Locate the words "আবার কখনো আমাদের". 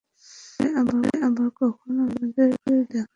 1.23-2.49